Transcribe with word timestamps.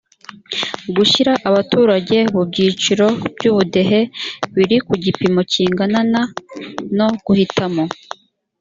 gushyira 0.95 1.33
abaturage 1.49 2.17
bu 2.33 2.41
byiciro 2.49 3.07
by’ubudehe 3.35 3.99
biri 4.55 4.77
ku 4.87 4.93
gipimo 5.03 5.41
kingana 5.51 5.99
na… 6.11 6.23
no 6.97 7.07
guhitamo 7.25 7.83